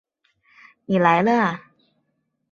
[0.85, 1.61] 你来了啊